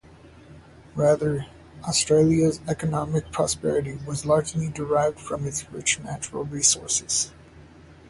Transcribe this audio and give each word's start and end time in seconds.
Rather, 0.95 1.45
Australia's 1.83 2.59
economic 2.67 3.31
prosperity 3.31 3.99
was 4.07 4.25
largely 4.25 4.67
derived 4.67 5.19
from 5.19 5.45
its 5.45 5.71
rich 5.71 5.99
natural 5.99 6.43
resources. 6.43 7.31